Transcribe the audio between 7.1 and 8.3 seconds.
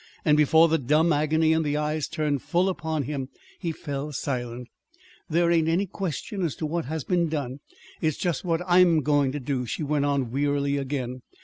done; it's